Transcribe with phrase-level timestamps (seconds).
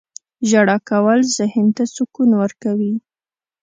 [0.49, 2.93] •ژړا کول ذهن ته سکون ورکوي.